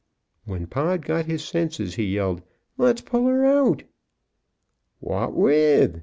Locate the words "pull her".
3.01-3.45